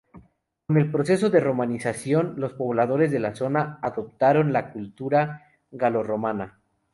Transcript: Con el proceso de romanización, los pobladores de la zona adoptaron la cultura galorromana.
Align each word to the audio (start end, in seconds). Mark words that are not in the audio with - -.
Con 0.65 0.77
el 0.79 0.89
proceso 0.91 1.29
de 1.29 1.39
romanización, 1.39 2.33
los 2.37 2.53
pobladores 2.53 3.11
de 3.11 3.19
la 3.19 3.35
zona 3.35 3.77
adoptaron 3.83 4.51
la 4.51 4.71
cultura 4.73 5.43
galorromana. 5.69 6.59